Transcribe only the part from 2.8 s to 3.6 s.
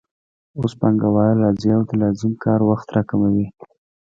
راکموي